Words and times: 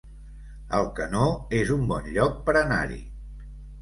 Alcanó 0.77 1.27
es 1.59 1.73
un 1.75 1.85
bon 1.93 2.09
lloc 2.17 2.43
per 2.49 2.57
anar-hi 2.63 2.99